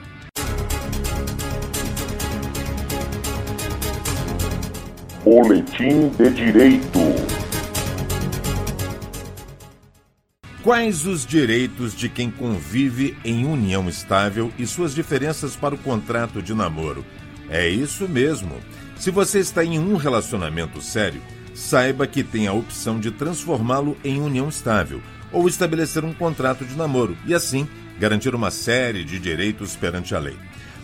Boletim 5.25 6.11
de 6.11 6.31
Direito. 6.31 7.24
Quais 10.65 11.07
os 11.07 11.27
direitos 11.27 11.95
de 11.95 12.09
quem 12.09 12.31
convive 12.31 13.15
em 13.23 13.45
união 13.45 13.87
estável 13.87 14.51
e 14.59 14.67
suas 14.67 14.95
diferenças 14.95 15.55
para 15.55 15.75
o 15.75 15.79
contrato 15.79 16.41
de 16.41 16.55
namoro? 16.55 17.05
É 17.51 17.69
isso 17.69 18.09
mesmo. 18.09 18.57
Se 18.99 19.11
você 19.11 19.41
está 19.41 19.63
em 19.63 19.79
um 19.79 19.97
relacionamento 19.97 20.81
sério, 20.81 21.21
saiba 21.53 22.07
que 22.07 22.25
tem 22.25 22.47
a 22.47 22.55
opção 22.55 22.99
de 22.99 23.11
transformá-lo 23.11 23.95
em 24.03 24.23
união 24.23 24.49
estável 24.49 25.03
ou 25.31 25.47
estabelecer 25.47 26.03
um 26.03 26.15
contrato 26.15 26.65
de 26.65 26.75
namoro 26.75 27.15
e, 27.27 27.35
assim, 27.35 27.69
garantir 28.01 28.35
uma 28.35 28.51
série 28.51 29.05
de 29.05 29.19
direitos 29.19 29.77
perante 29.77 30.15
a 30.15 30.19
lei. 30.19 30.37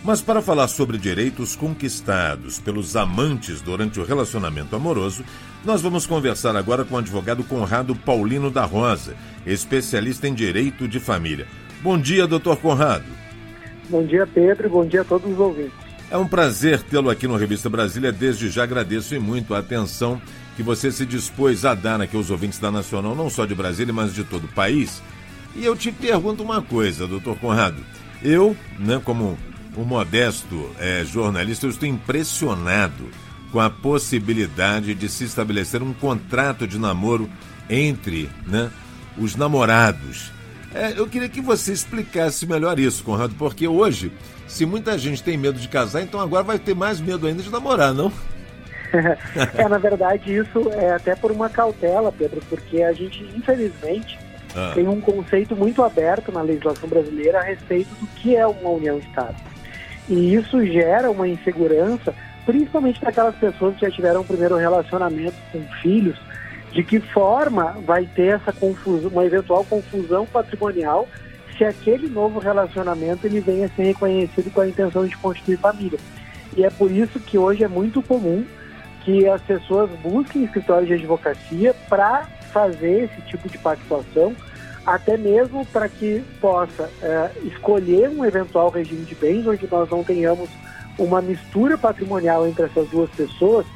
Mas 0.03 0.23
para 0.23 0.41
falar 0.41 0.69
sobre 0.69 0.97
direitos 0.97 1.55
conquistados 1.55 2.59
pelos 2.59 2.97
amantes 2.97 3.61
durante 3.61 4.01
o 4.01 4.05
relacionamento 4.05 4.75
amoroso, 4.75 5.23
nós 5.63 5.83
vamos 5.83 6.07
conversar 6.07 6.57
agora 6.57 6.85
com 6.85 6.95
o 6.95 6.99
advogado 6.99 7.45
Conrado 7.45 7.95
Paulino 7.95 8.51
da 8.51 8.65
Rosa, 8.65 9.15
especialista 9.45 10.27
em 10.27 10.33
direito 10.33 10.89
de 10.89 10.99
família. 10.99 11.47
Bom 11.83 11.99
dia, 11.99 12.27
doutor 12.27 12.57
Conrado. 12.57 13.05
Bom 13.91 14.05
dia, 14.07 14.27
Pedro, 14.27 14.71
bom 14.71 14.87
dia 14.87 15.03
a 15.03 15.05
todos 15.05 15.31
os 15.31 15.39
ouvintes. 15.39 15.75
É 16.11 16.17
um 16.17 16.27
prazer 16.27 16.83
tê-lo 16.83 17.11
aqui 17.11 17.29
no 17.29 17.37
Revista 17.37 17.69
Brasília. 17.69 18.11
Desde 18.11 18.49
já 18.49 18.65
agradeço 18.65 19.15
e 19.15 19.19
muito 19.19 19.55
a 19.55 19.59
atenção 19.59 20.21
que 20.57 20.63
você 20.63 20.91
se 20.91 21.05
dispôs 21.05 21.65
a 21.65 21.75
dar 21.75 22.01
aqui 22.01 22.17
aos 22.17 22.31
ouvintes 22.31 22.59
da 22.59 22.71
Nacional, 22.71 23.15
não 23.15 23.29
só 23.29 23.45
de 23.45 23.55
Brasília, 23.55 23.93
mas 23.93 24.15
de 24.15 24.25
todo 24.25 24.45
o 24.45 24.53
país. 24.53 25.03
E 25.55 25.65
eu 25.65 25.77
te 25.77 25.93
pergunto 25.93 26.43
uma 26.43 26.63
coisa, 26.63 27.07
doutor 27.07 27.39
Conrado. 27.39 27.83
Eu, 28.23 28.57
né, 28.79 29.01
como 29.05 29.39
um 29.77 29.85
modesto 29.85 30.71
é, 30.79 31.05
jornalista, 31.05 31.67
eu 31.67 31.71
estou 31.71 31.89
impressionado 31.89 33.09
com 33.53 33.61
a 33.61 33.71
possibilidade 33.71 34.95
de 34.95 35.09
se 35.09 35.25
estabelecer 35.25 35.83
um 35.83 35.93
contrato 35.93 36.67
de 36.67 36.79
namoro 36.79 37.29
entre 37.69 38.31
né, 38.47 38.71
os 39.19 39.37
namorados. 39.37 40.33
É, 40.75 40.93
eu 40.97 41.07
queria 41.07 41.29
que 41.29 41.41
você 41.41 41.73
explicasse 41.73 42.47
melhor 42.47 42.79
isso, 42.79 43.03
Conrado, 43.03 43.35
porque 43.37 43.67
hoje, 43.67 44.13
se 44.47 44.65
muita 44.65 44.97
gente 44.97 45.23
tem 45.23 45.37
medo 45.37 45.59
de 45.59 45.69
casar, 45.69 46.03
então 46.03 46.21
agora 46.21 46.45
vai 46.45 46.59
ter 46.59 46.75
mais 46.75 47.01
medo 47.01 47.27
ainda 47.27 47.43
de 47.43 47.51
namorar, 47.51 47.93
não? 47.93 48.13
é, 49.57 49.69
na 49.69 49.79
verdade, 49.79 50.33
isso 50.33 50.71
é 50.73 50.93
até 50.93 51.15
por 51.17 51.33
uma 51.33 51.49
cautela, 51.49 52.13
Pedro, 52.13 52.41
porque 52.49 52.83
a 52.83 52.93
gente, 52.93 53.23
infelizmente, 53.37 54.19
ah. 54.55 54.73
tem 54.75 54.87
um 54.87 55.01
conceito 55.01 55.57
muito 55.57 55.83
aberto 55.83 56.31
na 56.31 56.43
legislação 56.43 56.89
brasileira 56.89 57.41
a 57.41 57.43
respeito 57.43 57.93
do 57.97 58.07
que 58.07 58.37
é 58.37 58.47
uma 58.47 58.71
união 58.71 58.99
estável. 58.99 59.51
E 60.11 60.35
isso 60.35 60.67
gera 60.67 61.09
uma 61.09 61.29
insegurança, 61.29 62.13
principalmente 62.45 62.99
para 62.99 63.11
aquelas 63.11 63.37
pessoas 63.37 63.77
que 63.77 63.83
já 63.83 63.91
tiveram 63.91 64.23
um 64.23 64.27
primeiro 64.27 64.57
relacionamento 64.57 65.37
com 65.53 65.63
filhos, 65.81 66.19
de 66.73 66.83
que 66.83 66.99
forma 66.99 67.77
vai 67.87 68.05
ter 68.07 68.35
essa 68.35 68.53
confusão, 68.53 69.09
uma 69.11 69.25
eventual 69.25 69.65
confusão 69.65 70.27
patrimonial 70.27 71.09
se 71.57 71.65
aquele 71.65 72.09
novo 72.09 72.41
relacionamento 72.41 73.27
ele 73.27 73.39
venha 73.39 73.67
a 73.67 73.69
ser 73.69 73.85
reconhecido 73.85 74.51
com 74.51 74.63
a 74.63 74.69
intenção 74.69 75.07
de 75.07 75.17
constituir 75.17 75.59
família. 75.59 75.99
E 76.57 76.65
é 76.65 76.71
por 76.71 76.91
isso 76.91 77.21
que 77.21 77.39
hoje 77.39 77.63
é 77.63 77.69
muito 77.69 78.03
comum 78.03 78.45
que 79.05 79.29
as 79.29 79.41
pessoas 79.43 79.91
busquem 80.03 80.45
escritórios 80.45 80.89
de 80.89 80.95
advocacia 80.95 81.73
para 81.89 82.27
fazer 82.53 83.05
esse 83.05 83.21
tipo 83.29 83.49
de 83.49 83.59
pactuação, 83.59 84.35
até 84.87 85.17
mesmo 85.17 85.65
para 85.67 85.89
que 85.89 86.25
possa 86.41 86.91
é, 87.03 87.31
escolher 87.45 88.09
um 88.09 88.25
eventual 88.25 88.71
regime 88.71 89.05
de 89.05 89.15
bens 89.15 89.47
onde 89.47 89.69
nós 89.71 89.89
não 89.91 90.03
tenhamos 90.03 90.49
uma 90.99 91.21
mistura 91.21 91.79
patrimonial 91.79 92.47
entre 92.47 92.65
essas 92.65 92.89
duas 92.89 93.11
pessoas, 93.11 93.67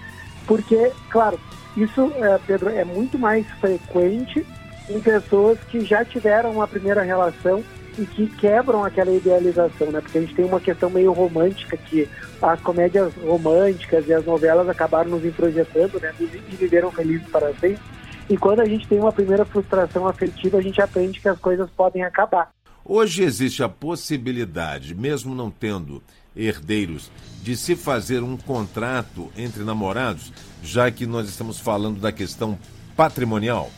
porque, 0.46 0.90
claro, 1.10 1.38
isso, 1.76 2.12
é, 2.16 2.38
Pedro, 2.46 2.70
é 2.70 2.84
muito 2.84 3.18
mais 3.18 3.46
frequente 3.60 4.46
em 4.88 5.00
pessoas 5.00 5.58
que 5.70 5.80
já 5.80 6.04
tiveram 6.04 6.52
uma 6.52 6.68
primeira 6.68 7.02
relação 7.02 7.64
e 7.98 8.04
que 8.04 8.26
quebram 8.26 8.84
aquela 8.84 9.10
idealização, 9.10 9.90
né? 9.90 10.00
Porque 10.00 10.18
a 10.18 10.20
gente 10.20 10.34
tem 10.34 10.44
uma 10.44 10.60
questão 10.60 10.90
meio 10.90 11.12
romântica 11.12 11.76
que 11.76 12.08
as 12.42 12.60
comédias 12.60 13.12
românticas 13.14 14.06
e 14.08 14.12
as 14.12 14.24
novelas 14.24 14.68
acabaram 14.68 15.10
nos 15.10 15.24
introjetando, 15.24 16.00
né? 16.00 16.12
E 16.20 16.24
viveram 16.56 16.90
felizes 16.90 17.26
para 17.28 17.52
sempre. 17.54 17.93
E 18.28 18.36
quando 18.36 18.60
a 18.60 18.64
gente 18.64 18.86
tem 18.88 18.98
uma 18.98 19.12
primeira 19.12 19.44
frustração 19.44 20.06
afetiva, 20.06 20.58
a 20.58 20.62
gente 20.62 20.80
aprende 20.80 21.20
que 21.20 21.28
as 21.28 21.38
coisas 21.38 21.68
podem 21.70 22.02
acabar. 22.02 22.50
Hoje 22.84 23.22
existe 23.22 23.62
a 23.62 23.68
possibilidade, 23.68 24.94
mesmo 24.94 25.34
não 25.34 25.50
tendo 25.50 26.02
herdeiros, 26.36 27.10
de 27.42 27.56
se 27.56 27.76
fazer 27.76 28.22
um 28.22 28.36
contrato 28.36 29.30
entre 29.36 29.62
namorados, 29.62 30.32
já 30.62 30.90
que 30.90 31.06
nós 31.06 31.28
estamos 31.28 31.58
falando 31.58 32.00
da 32.00 32.10
questão 32.10 32.58
patrimonial? 32.96 33.70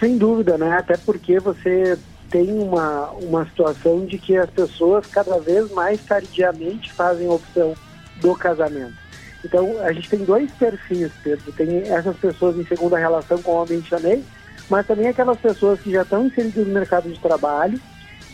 Sem 0.00 0.18
dúvida, 0.18 0.58
né? 0.58 0.76
Até 0.76 0.96
porque 0.96 1.38
você 1.38 1.98
tem 2.30 2.52
uma, 2.52 3.10
uma 3.12 3.46
situação 3.46 4.04
de 4.04 4.18
que 4.18 4.36
as 4.36 4.50
pessoas 4.50 5.06
cada 5.06 5.38
vez 5.38 5.70
mais 5.70 6.02
tardiamente 6.04 6.92
fazem 6.92 7.26
a 7.28 7.32
opção 7.32 7.74
do 8.20 8.34
casamento. 8.34 9.05
Então, 9.44 9.80
a 9.80 9.92
gente 9.92 10.08
tem 10.08 10.24
dois 10.24 10.50
perfis, 10.52 11.10
Pedro. 11.22 11.52
Tem 11.52 11.82
essas 11.92 12.16
pessoas 12.16 12.56
em 12.56 12.66
segunda 12.66 12.98
relação, 12.98 13.42
como 13.42 13.62
eu 13.62 13.76
mencionei, 13.76 14.24
mas 14.68 14.86
também 14.86 15.08
aquelas 15.08 15.38
pessoas 15.38 15.80
que 15.80 15.92
já 15.92 16.02
estão 16.02 16.26
inseridas 16.26 16.66
no 16.66 16.74
mercado 16.74 17.10
de 17.10 17.20
trabalho, 17.20 17.80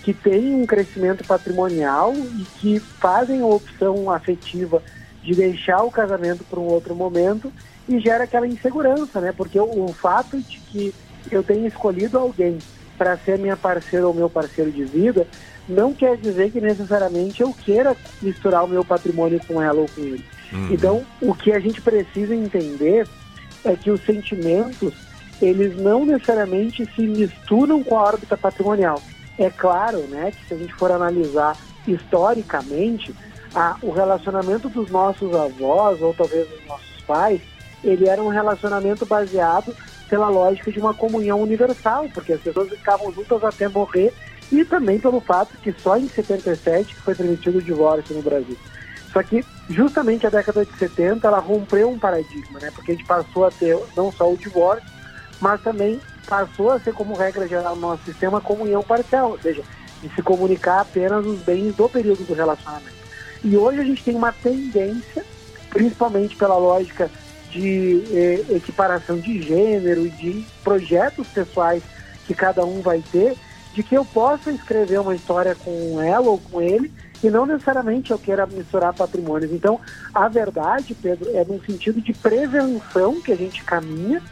que 0.03 0.15
têm 0.15 0.55
um 0.55 0.67
crescimento 0.67 1.25
patrimonial 1.25 2.15
e 2.37 2.45
que 2.61 2.81
fazem 3.01 3.41
a 3.41 3.47
opção 3.47 4.11
afetiva 4.11 4.83
de 5.23 5.35
deixar 5.35 5.83
o 5.85 5.91
casamento 5.91 6.45
para 6.45 6.59
um 6.59 6.65
outro 6.65 6.95
momento 6.95 7.53
e 7.89 7.99
gera 8.01 8.25
aquela 8.25 8.47
insegurança, 8.47 9.21
né? 9.21 9.33
Porque 9.33 9.59
o, 9.59 9.91
o 9.91 9.93
fato 9.93 10.41
de 10.41 10.61
que 10.71 10.95
eu 11.31 11.43
tenha 11.43 11.69
escolhido 11.69 12.19
alguém 12.19 12.61
para 12.99 13.17
ser 13.19 13.39
minha 13.39 13.57
parceira 13.57 14.07
ou 14.07 14.15
meu 14.15 14.29
parceiro 14.29 14.73
de 14.73 14.85
vida 14.85 15.27
não 15.69 15.95
quer 15.95 16.17
dizer 16.17 16.51
que 16.51 16.61
necessariamente 16.61 17.43
eu 17.43 17.53
queira 17.55 17.97
misturar 18.21 18.65
o 18.65 18.69
meu 18.69 18.85
patrimônio 18.85 19.41
com 19.47 19.63
ela 19.63 19.81
ou 19.81 19.89
com 19.89 20.01
ele. 20.03 20.25
Uhum. 20.53 20.69
Então, 20.71 21.07
o 21.21 21.35
que 21.35 21.53
a 21.53 21.59
gente 21.59 21.81
precisa 21.81 22.35
entender 22.35 23.07
é 23.65 23.75
que 23.77 23.91
os 23.91 24.05
sentimentos, 24.05 24.93
eles 25.41 25.77
não 25.77 26.05
necessariamente 26.05 26.87
se 26.95 27.03
misturam 27.03 27.83
com 27.83 27.99
a 27.99 28.03
órbita 28.03 28.37
patrimonial. 28.37 29.01
É 29.39 29.51
claro, 29.51 29.99
né, 30.09 30.31
que 30.31 30.47
se 30.47 30.55
a 30.55 30.57
gente 30.59 30.75
for 30.75 30.91
analisar 30.91 31.57
historicamente, 31.87 33.15
a, 33.55 33.77
o 33.83 33.91
relacionamento 33.91 34.69
dos 34.69 34.91
nossos 34.91 35.35
avós 35.35 36.01
ou 36.01 36.15
talvez 36.15 36.49
dos 36.49 36.65
nossos 36.67 37.01
pais, 37.07 37.41
ele 37.83 38.09
era 38.09 38.23
um 38.23 38.29
relacionamento 38.29 39.05
baseado 39.05 39.75
pela 40.09 40.29
lógica 40.29 40.71
de 40.71 40.79
uma 40.79 40.95
comunhão 40.95 41.41
universal, 41.41 42.09
porque 42.13 42.35
as 42.35 42.41
pessoas 42.41 42.69
ficavam 42.71 43.13
juntas 43.13 43.43
até 43.43 43.69
morrer 43.69 44.13
e 44.51 44.65
também 44.65 44.99
pelo 44.99 45.21
fato 45.21 45.57
que 45.59 45.73
só 45.83 45.97
em 45.97 46.09
77 46.09 46.95
foi 46.97 47.15
permitido 47.15 47.59
o 47.59 47.63
divórcio 47.63 48.15
no 48.15 48.23
Brasil. 48.23 48.57
Só 49.12 49.23
que 49.23 49.44
justamente 49.69 50.26
a 50.26 50.31
década 50.31 50.64
de 50.64 50.73
70 50.79 51.26
ela 51.26 51.38
rompeu 51.38 51.91
um 51.91 51.99
paradigma, 51.99 52.59
né? 52.59 52.70
Porque 52.75 52.93
a 52.93 52.94
gente 52.94 53.06
passou 53.06 53.44
a 53.44 53.50
ter 53.50 53.79
não 53.97 54.11
só 54.11 54.32
o 54.32 54.37
divórcio, 54.37 54.88
mas 55.41 55.61
também 55.61 56.00
passou 56.26 56.70
a 56.70 56.81
ser 56.81 56.94
como 56.94 57.14
regra 57.14 57.47
geral 57.47 57.75
no 57.75 57.82
nosso 57.82 58.05
sistema 58.05 58.41
comunhão 58.41 58.82
parcial, 58.82 59.32
ou 59.32 59.38
seja, 59.38 59.62
de 60.00 60.09
se 60.14 60.23
comunicar 60.23 60.81
apenas 60.81 61.26
os 61.26 61.41
bens 61.41 61.75
do 61.75 61.88
período 61.88 62.25
do 62.25 62.35
relacionamento. 62.35 63.03
E 63.44 63.56
hoje 63.56 63.81
a 63.81 63.85
gente 63.85 64.03
tem 64.03 64.14
uma 64.14 64.32
tendência, 64.32 65.25
principalmente 65.69 66.37
pela 66.37 66.56
lógica 66.56 67.11
de 67.50 68.03
eh, 68.11 68.44
equiparação 68.56 69.19
de 69.19 69.43
gênero 69.43 70.06
e 70.06 70.11
de 70.11 70.47
projetos 70.65 71.26
pessoais 71.29 71.82
que 72.26 72.35
cada 72.35 72.65
um 72.65 72.81
vai 72.81 73.03
ter, 73.12 73.37
de 73.75 73.82
que 73.82 73.94
eu 73.94 74.05
possa 74.05 74.50
escrever 74.50 75.00
uma 75.00 75.15
história 75.15 75.55
com 75.55 76.00
ela 76.00 76.29
ou 76.29 76.38
com 76.38 76.62
ele 76.62 76.91
e 77.23 77.31
não 77.31 77.47
necessariamente 77.47 78.11
eu 78.11 78.19
queira 78.19 78.47
misturar 78.47 78.93
patrimônios. 78.93 79.53
Então, 79.53 79.81
a 80.15 80.29
verdade, 80.29 80.95
Pedro, 80.95 81.31
é 81.35 81.45
no 81.45 81.63
sentido 81.65 82.01
de 82.01 82.13
prevenção 82.13 83.21
que 83.21 83.33
a 83.33 83.37
gente 83.37 83.63
caminha 83.65 84.23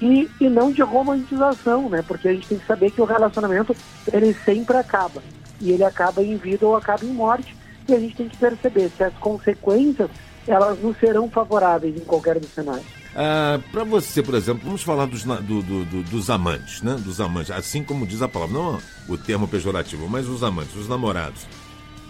e, 0.00 0.28
e 0.40 0.48
não 0.48 0.72
de 0.72 0.82
romantização, 0.82 1.88
né? 1.88 2.02
Porque 2.06 2.28
a 2.28 2.32
gente 2.32 2.48
tem 2.48 2.58
que 2.58 2.66
saber 2.66 2.90
que 2.90 3.00
o 3.00 3.04
relacionamento 3.04 3.76
ele 4.12 4.34
sempre 4.44 4.76
acaba 4.76 5.22
e 5.60 5.70
ele 5.70 5.84
acaba 5.84 6.22
em 6.22 6.36
vida 6.36 6.66
ou 6.66 6.74
acaba 6.74 7.04
em 7.04 7.12
morte 7.12 7.54
e 7.88 7.94
a 7.94 8.00
gente 8.00 8.16
tem 8.16 8.28
que 8.28 8.36
perceber 8.36 8.90
se 8.96 9.04
as 9.04 9.14
consequências 9.14 10.10
elas 10.46 10.82
não 10.82 10.94
serão 10.94 11.28
favoráveis 11.28 11.96
em 11.96 12.04
qualquer 12.04 12.38
dos 12.38 12.50
cenários. 12.50 12.86
Ah, 13.14 13.60
para 13.70 13.84
você, 13.84 14.22
por 14.22 14.34
exemplo, 14.34 14.62
vamos 14.64 14.82
falar 14.82 15.06
dos, 15.06 15.24
do, 15.24 15.62
do, 15.62 15.84
do, 15.84 16.02
dos 16.04 16.30
amantes, 16.30 16.80
né? 16.82 16.96
Dos 16.98 17.20
amantes, 17.20 17.50
assim 17.50 17.82
como 17.82 18.06
diz 18.06 18.22
a 18.22 18.28
palavra, 18.28 18.54
não 18.54 18.78
o 19.08 19.18
termo 19.18 19.48
pejorativo, 19.48 20.08
mas 20.08 20.28
os 20.28 20.42
amantes, 20.42 20.74
os 20.76 20.88
namorados. 20.88 21.46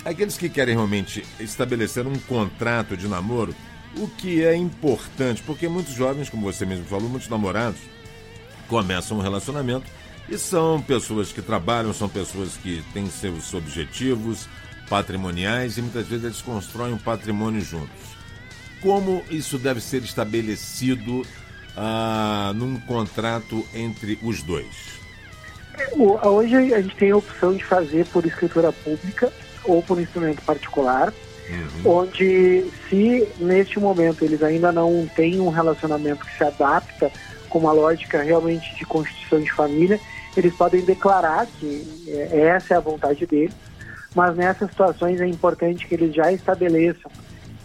Aqueles 0.05 0.37
que 0.37 0.49
querem 0.49 0.75
realmente 0.75 1.25
estabelecer 1.39 2.07
um 2.07 2.19
contrato 2.21 2.97
de 2.97 3.07
namoro, 3.07 3.55
o 3.97 4.09
que 4.09 4.43
é 4.43 4.55
importante, 4.55 5.43
porque 5.43 5.69
muitos 5.69 5.95
jovens, 5.95 6.29
como 6.29 6.51
você 6.51 6.65
mesmo 6.65 6.85
falou, 6.85 7.09
muitos 7.09 7.29
namorados 7.29 7.81
começam 8.69 9.19
um 9.19 9.21
relacionamento 9.21 9.87
e 10.29 10.39
são 10.39 10.81
pessoas 10.81 11.33
que 11.33 11.43
trabalham, 11.43 11.93
são 11.93 12.09
pessoas 12.09 12.57
que 12.57 12.83
têm 12.95 13.11
seus 13.11 13.53
objetivos 13.53 14.49
patrimoniais 14.89 15.77
e 15.77 15.83
muitas 15.83 16.07
vezes 16.07 16.25
eles 16.25 16.43
constroem 16.43 16.95
um 16.95 16.99
patrimônio 16.99 17.61
juntos 17.61 18.21
como 18.81 19.23
isso 19.31 19.59
deve 19.59 19.81
ser 19.81 20.03
estabelecido 20.03 21.23
ah, 21.77 22.53
num 22.55 22.79
contrato 22.81 23.65
entre 23.75 24.19
os 24.23 24.43
dois? 24.43 25.01
Hoje 25.97 26.75
a 26.75 26.81
gente 26.81 26.97
tem 26.97 27.11
a 27.11 27.17
opção 27.17 27.55
de 27.55 27.65
fazer 27.65 28.05
por 28.07 28.25
escritura 28.27 28.73
pública 28.73 29.33
ou 29.65 29.83
por 29.83 30.01
instrumento 30.01 30.43
particular, 30.43 31.13
uhum. 31.49 31.99
onde 32.01 32.65
se 32.89 33.29
neste 33.39 33.79
momento 33.79 34.25
eles 34.25 34.43
ainda 34.43 34.73
não 34.73 35.09
têm 35.15 35.41
um 35.41 35.49
relacionamento 35.49 36.25
que 36.25 36.37
se 36.37 36.45
adapta 36.45 37.11
com 37.49 37.59
uma 37.59 37.73
lógica 37.73 38.23
realmente 38.23 38.75
de 38.77 38.85
constituição 38.85 39.41
de 39.41 39.53
família, 39.53 40.01
eles 40.37 40.55
podem 40.55 40.83
declarar 40.83 41.47
que 41.59 42.07
é, 42.09 42.41
essa 42.47 42.75
é 42.75 42.77
a 42.77 42.81
vontade 42.81 43.27
deles, 43.27 43.55
mas 44.15 44.37
nessas 44.37 44.71
situações 44.71 45.21
é 45.21 45.27
importante 45.27 45.87
que 45.87 45.95
eles 45.95 46.15
já 46.15 46.33
estabeleçam 46.33 47.11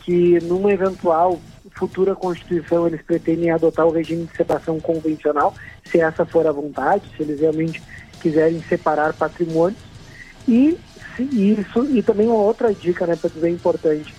que 0.02 0.40
numa 0.42 0.72
eventual 0.72 1.40
futura 1.72 2.16
Constituição 2.16 2.88
eles 2.88 3.02
pretendem 3.02 3.50
adotar 3.50 3.86
o 3.86 3.92
regime 3.92 4.26
de 4.26 4.38
separação 4.38 4.80
convencional, 4.80 5.54
se 5.84 6.00
essa 6.00 6.26
for 6.26 6.48
a 6.48 6.52
vontade, 6.52 7.04
se 7.16 7.24
eles 7.24 7.40
realmente 7.40 7.82
quiserem 8.22 8.62
separar 8.64 9.14
patrimônios. 9.14 9.80
E 10.48 10.78
isso. 11.24 11.86
E 11.86 12.02
também 12.02 12.28
uma 12.28 12.42
outra 12.42 12.74
dica, 12.74 13.06
né, 13.06 13.16
para 13.16 13.30
dizer 13.30 13.50
importante, 13.50 14.14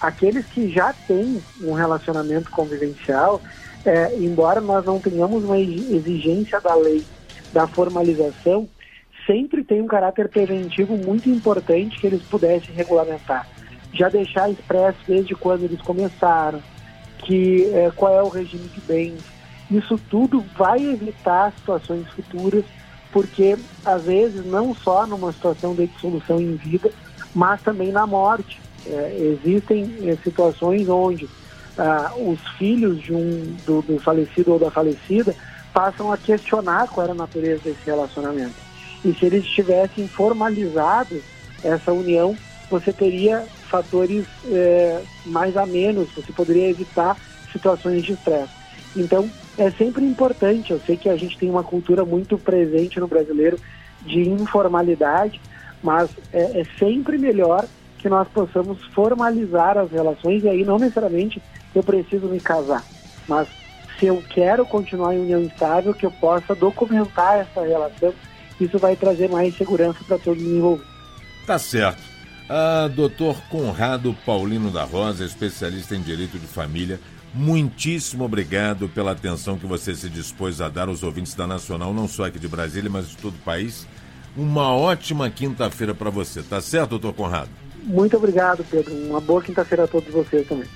aqueles 0.00 0.44
que 0.46 0.70
já 0.70 0.92
têm 0.92 1.42
um 1.60 1.72
relacionamento 1.72 2.50
convivencial, 2.50 3.40
é, 3.84 4.14
embora 4.16 4.60
nós 4.60 4.84
não 4.84 5.00
tenhamos 5.00 5.44
uma 5.44 5.58
exigência 5.58 6.60
da 6.60 6.74
lei 6.74 7.04
da 7.52 7.66
formalização, 7.66 8.68
sempre 9.26 9.62
tem 9.62 9.80
um 9.80 9.86
caráter 9.86 10.28
preventivo 10.28 10.96
muito 10.96 11.28
importante 11.28 11.98
que 12.00 12.06
eles 12.06 12.22
pudessem 12.22 12.74
regulamentar. 12.74 13.46
Já 13.92 14.08
deixar 14.08 14.50
expresso 14.50 14.98
desde 15.06 15.34
quando 15.34 15.64
eles 15.64 15.80
começaram, 15.82 16.62
que 17.18 17.70
é, 17.74 17.90
qual 17.94 18.14
é 18.14 18.22
o 18.22 18.28
regime 18.28 18.68
de 18.68 18.80
bens. 18.80 19.22
Isso 19.70 19.98
tudo 20.10 20.44
vai 20.56 20.82
evitar 20.82 21.52
situações 21.52 22.08
futuras, 22.08 22.64
porque 23.12 23.56
às 23.84 24.02
vezes 24.04 24.44
não 24.44 24.74
só 24.74 25.06
numa 25.06 25.32
situação 25.32 25.74
de 25.74 25.86
dissolução 25.86 26.40
em 26.40 26.56
vida, 26.56 26.90
mas 27.34 27.60
também 27.62 27.92
na 27.92 28.06
morte. 28.06 28.60
É, 28.84 29.16
existem 29.16 29.94
é, 30.02 30.16
situações 30.24 30.88
onde 30.88 31.28
ah, 31.78 32.12
os 32.16 32.40
filhos 32.58 33.00
de 33.00 33.14
um, 33.14 33.56
do, 33.64 33.80
do 33.82 34.00
falecido 34.00 34.52
ou 34.52 34.58
da 34.58 34.70
falecida 34.70 35.36
passam 35.72 36.12
a 36.12 36.18
questionar 36.18 36.88
qual 36.88 37.04
era 37.04 37.12
a 37.12 37.16
natureza 37.16 37.62
desse 37.62 37.86
relacionamento. 37.86 38.54
E 39.04 39.14
se 39.14 39.24
eles 39.24 39.46
tivessem 39.46 40.08
formalizado 40.08 41.22
essa 41.62 41.92
união, 41.92 42.36
você 42.68 42.92
teria 42.92 43.46
fatores 43.70 44.26
é, 44.46 45.02
mais 45.26 45.56
a 45.56 45.64
menos, 45.64 46.12
você 46.14 46.32
poderia 46.32 46.70
evitar 46.70 47.16
situações 47.52 48.04
de 48.04 48.12
estresse. 48.12 48.61
Então, 48.94 49.28
é 49.56 49.70
sempre 49.70 50.04
importante, 50.04 50.70
eu 50.70 50.80
sei 50.80 50.96
que 50.96 51.08
a 51.08 51.16
gente 51.16 51.38
tem 51.38 51.50
uma 51.50 51.62
cultura 51.62 52.04
muito 52.04 52.36
presente 52.36 53.00
no 53.00 53.08
brasileiro 53.08 53.58
de 54.02 54.20
informalidade, 54.28 55.40
mas 55.82 56.10
é, 56.32 56.60
é 56.60 56.64
sempre 56.78 57.16
melhor 57.18 57.66
que 57.98 58.08
nós 58.08 58.28
possamos 58.28 58.82
formalizar 58.86 59.78
as 59.78 59.90
relações, 59.90 60.42
e 60.44 60.48
aí 60.48 60.64
não 60.64 60.78
necessariamente 60.78 61.40
eu 61.74 61.82
preciso 61.82 62.26
me 62.26 62.40
casar, 62.40 62.84
mas 63.26 63.48
se 63.98 64.06
eu 64.06 64.22
quero 64.30 64.66
continuar 64.66 65.14
em 65.14 65.20
união 65.20 65.42
estável, 65.42 65.94
que 65.94 66.04
eu 66.04 66.10
possa 66.10 66.54
documentar 66.54 67.38
essa 67.38 67.62
relação, 67.62 68.12
isso 68.60 68.78
vai 68.78 68.96
trazer 68.96 69.28
mais 69.28 69.56
segurança 69.56 69.98
para 70.06 70.18
todos 70.18 70.42
os 70.42 70.48
envolvidos. 70.48 70.92
Tá 71.46 71.58
certo. 71.58 72.11
Ah, 72.48 72.88
doutor 72.94 73.40
Conrado 73.48 74.14
Paulino 74.26 74.70
da 74.70 74.84
Rosa, 74.84 75.24
especialista 75.24 75.94
em 75.94 76.02
direito 76.02 76.38
de 76.38 76.46
família, 76.46 77.00
muitíssimo 77.32 78.24
obrigado 78.24 78.88
pela 78.88 79.12
atenção 79.12 79.58
que 79.58 79.66
você 79.66 79.94
se 79.94 80.08
dispôs 80.10 80.60
a 80.60 80.68
dar 80.68 80.88
aos 80.88 81.02
ouvintes 81.02 81.34
da 81.34 81.46
Nacional, 81.46 81.94
não 81.94 82.06
só 82.06 82.24
aqui 82.24 82.38
de 82.38 82.48
Brasília, 82.48 82.90
mas 82.90 83.08
de 83.08 83.16
todo 83.16 83.34
o 83.34 83.44
país. 83.44 83.86
Uma 84.36 84.74
ótima 84.74 85.30
quinta-feira 85.30 85.94
para 85.94 86.10
você, 86.10 86.42
tá 86.42 86.60
certo, 86.60 86.90
doutor 86.90 87.14
Conrado? 87.14 87.50
Muito 87.84 88.16
obrigado, 88.16 88.64
Pedro. 88.70 88.94
Uma 88.94 89.20
boa 89.20 89.42
quinta-feira 89.42 89.84
a 89.84 89.88
todos 89.88 90.12
vocês 90.12 90.46
também. 90.46 90.68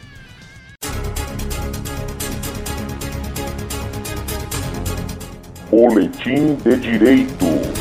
Boletim 5.71 6.55
de 6.57 6.77
Direito. 6.77 7.76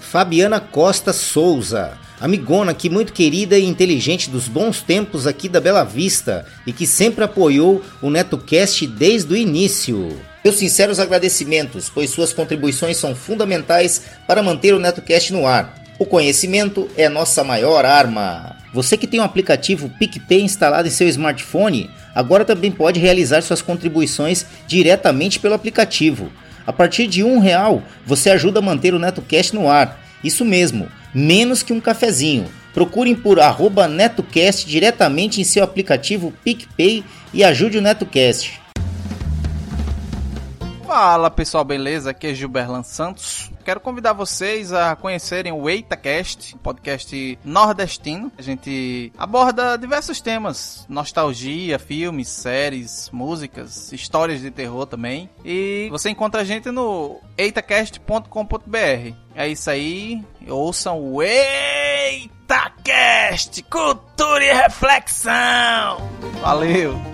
Fabiana 0.00 0.58
Costa 0.58 1.12
Souza, 1.12 1.92
amigona 2.18 2.72
que 2.72 2.88
muito 2.88 3.12
querida 3.12 3.58
e 3.58 3.66
inteligente 3.66 4.30
dos 4.30 4.48
bons 4.48 4.80
tempos 4.80 5.26
aqui 5.26 5.46
da 5.46 5.60
Bela 5.60 5.84
Vista 5.84 6.46
e 6.66 6.72
que 6.72 6.86
sempre 6.86 7.22
apoiou 7.22 7.84
o 8.00 8.08
NetoCast 8.08 8.86
desde 8.86 9.34
o 9.34 9.36
início. 9.36 10.18
Meus 10.42 10.56
sinceros 10.56 10.98
agradecimentos, 10.98 11.90
pois 11.92 12.08
suas 12.08 12.32
contribuições 12.32 12.96
são 12.96 13.14
fundamentais 13.14 14.00
para 14.26 14.42
manter 14.42 14.72
o 14.72 14.78
NetoCast 14.78 15.34
no 15.34 15.46
ar. 15.46 15.74
O 15.98 16.06
conhecimento 16.06 16.88
é 16.96 17.10
nossa 17.10 17.44
maior 17.44 17.84
arma. 17.84 18.56
Você 18.72 18.96
que 18.96 19.06
tem 19.06 19.18
o 19.18 19.22
um 19.22 19.26
aplicativo 19.26 19.90
PicPay 19.98 20.42
instalado 20.42 20.86
em 20.86 20.90
seu 20.90 21.08
smartphone, 21.08 21.90
agora 22.14 22.44
também 22.44 22.70
pode 22.70 23.00
realizar 23.00 23.42
suas 23.42 23.60
contribuições 23.60 24.46
diretamente 24.66 25.40
pelo 25.40 25.54
aplicativo. 25.54 26.30
A 26.66 26.72
partir 26.72 27.08
de 27.08 27.24
um 27.24 27.40
real, 27.40 27.82
você 28.06 28.30
ajuda 28.30 28.60
a 28.60 28.62
manter 28.62 28.94
o 28.94 28.98
NetoCast 28.98 29.54
no 29.54 29.68
ar. 29.68 30.00
Isso 30.22 30.44
mesmo, 30.44 30.88
menos 31.12 31.62
que 31.62 31.72
um 31.72 31.80
cafezinho. 31.80 32.46
Procurem 32.72 33.16
por 33.16 33.40
arroba 33.40 33.88
NetoCast 33.88 34.68
diretamente 34.68 35.40
em 35.40 35.44
seu 35.44 35.64
aplicativo 35.64 36.32
PicPay 36.44 37.02
e 37.34 37.42
ajude 37.42 37.78
o 37.78 37.82
NetoCast. 37.82 38.59
Fala 40.90 41.30
pessoal, 41.30 41.62
beleza? 41.62 42.10
Aqui 42.10 42.26
é 42.26 42.34
Gilberlan 42.34 42.82
Santos. 42.82 43.48
Quero 43.64 43.78
convidar 43.78 44.12
vocês 44.12 44.72
a 44.72 44.96
conhecerem 44.96 45.52
o 45.52 45.70
EitaCast, 45.70 46.56
podcast 46.56 47.38
nordestino. 47.44 48.32
A 48.36 48.42
gente 48.42 49.12
aborda 49.16 49.78
diversos 49.78 50.20
temas: 50.20 50.84
nostalgia, 50.88 51.78
filmes, 51.78 52.26
séries, 52.26 53.08
músicas, 53.12 53.92
histórias 53.92 54.40
de 54.40 54.50
terror 54.50 54.84
também. 54.84 55.30
E 55.44 55.86
você 55.92 56.10
encontra 56.10 56.40
a 56.40 56.44
gente 56.44 56.72
no 56.72 57.20
eitacast.com.br. 57.38 59.14
É 59.36 59.46
isso 59.46 59.70
aí, 59.70 60.24
ouçam 60.48 61.00
o 61.00 61.22
EitaCast 61.22 62.32
Cultura 63.62 64.44
e 64.44 64.52
Reflexão. 64.52 66.10
Valeu! 66.42 67.09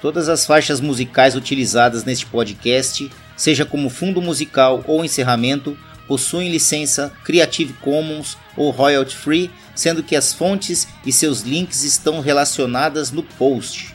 Todas 0.00 0.28
as 0.28 0.46
faixas 0.46 0.80
musicais 0.80 1.34
utilizadas 1.34 2.04
neste 2.04 2.24
podcast, 2.26 3.10
seja 3.36 3.64
como 3.64 3.90
fundo 3.90 4.22
musical 4.22 4.84
ou 4.86 5.04
encerramento, 5.04 5.76
possuem 6.06 6.50
licença 6.50 7.12
Creative 7.24 7.72
Commons 7.74 8.38
ou 8.56 8.70
royalty 8.70 9.16
free, 9.16 9.50
sendo 9.74 10.02
que 10.02 10.16
as 10.16 10.32
fontes 10.32 10.88
e 11.04 11.12
seus 11.12 11.42
links 11.42 11.84
estão 11.84 12.20
relacionadas 12.20 13.10
no 13.10 13.22
post. 13.22 13.94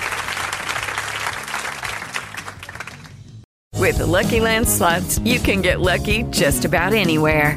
With 3.78 3.98
the 3.98 4.06
Lucky 4.06 4.40
Land 4.40 4.68
slots, 4.68 5.20
you 5.24 5.38
can 5.38 5.60
get 5.60 5.80
lucky 5.80 6.22
just 6.30 6.64
about 6.64 6.94
anywhere. 6.94 7.56